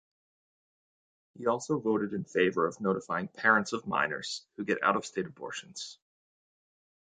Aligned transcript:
He 1.37 1.45
also 1.45 1.79
voted 1.79 2.13
in 2.13 2.23
favor 2.23 2.65
of 2.65 2.81
notifying 2.81 3.27
parents 3.27 3.71
of 3.71 3.85
minors 3.85 4.41
who 4.57 4.65
get 4.65 4.81
out-of-state 4.81 5.27
abortions. 5.27 5.99